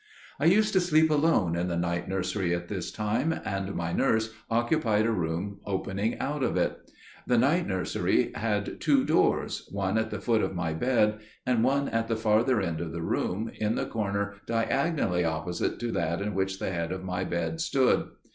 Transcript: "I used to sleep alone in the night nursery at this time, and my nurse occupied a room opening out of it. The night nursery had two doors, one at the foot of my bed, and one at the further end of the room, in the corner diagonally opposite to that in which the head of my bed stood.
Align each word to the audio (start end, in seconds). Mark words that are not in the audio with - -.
"I 0.39 0.45
used 0.45 0.73
to 0.73 0.79
sleep 0.81 1.11
alone 1.11 1.55
in 1.55 1.67
the 1.67 1.77
night 1.77 2.07
nursery 2.09 2.55
at 2.55 2.69
this 2.69 2.91
time, 2.91 3.39
and 3.45 3.75
my 3.75 3.93
nurse 3.93 4.33
occupied 4.49 5.05
a 5.05 5.11
room 5.11 5.59
opening 5.63 6.17
out 6.17 6.41
of 6.41 6.57
it. 6.57 6.89
The 7.27 7.37
night 7.37 7.67
nursery 7.67 8.31
had 8.33 8.81
two 8.81 9.05
doors, 9.05 9.67
one 9.71 9.99
at 9.99 10.09
the 10.09 10.19
foot 10.19 10.41
of 10.41 10.55
my 10.55 10.73
bed, 10.73 11.19
and 11.45 11.63
one 11.63 11.87
at 11.87 12.07
the 12.07 12.15
further 12.17 12.59
end 12.59 12.81
of 12.81 12.93
the 12.93 13.03
room, 13.03 13.51
in 13.59 13.75
the 13.75 13.85
corner 13.85 14.37
diagonally 14.47 15.23
opposite 15.23 15.77
to 15.81 15.91
that 15.91 16.19
in 16.19 16.33
which 16.33 16.57
the 16.57 16.71
head 16.71 16.91
of 16.91 17.03
my 17.03 17.23
bed 17.23 17.61
stood. 17.61 18.07